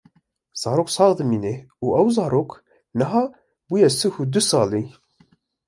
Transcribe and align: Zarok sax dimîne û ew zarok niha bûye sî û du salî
Zarok 0.61 0.89
sax 0.95 1.11
dimîne 1.19 1.55
û 1.83 1.85
ew 1.99 2.07
zarok 2.17 2.49
niha 2.99 3.23
bûye 3.67 3.89
sî 3.99 4.07
û 4.17 4.19
du 4.33 4.41
salî 4.49 4.83